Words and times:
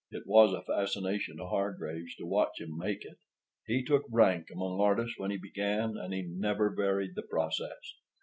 It 0.09 0.25
was 0.25 0.51
a 0.51 0.63
fascination 0.63 1.37
to 1.37 1.45
Hargraves 1.45 2.15
to 2.15 2.25
watch 2.25 2.59
him 2.59 2.75
make 2.75 3.05
it. 3.05 3.19
He 3.67 3.83
took 3.83 4.03
rank 4.09 4.49
among 4.49 4.79
artists 4.81 5.19
when 5.19 5.29
he 5.29 5.37
began, 5.37 5.95
and 5.95 6.11
he 6.11 6.23
never 6.23 6.71
varied 6.71 7.13
the 7.13 7.21
process. 7.21 7.93